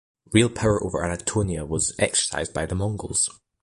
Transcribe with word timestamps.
Real 0.31 0.49
power 0.49 0.83
over 0.83 1.05
Anatolia 1.05 1.63
was 1.63 1.93
exercised 1.99 2.55
by 2.55 2.65
the 2.65 2.73
Mongols. 2.73 3.29